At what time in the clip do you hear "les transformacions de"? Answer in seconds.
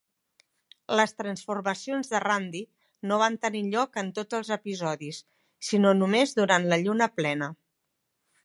0.99-2.21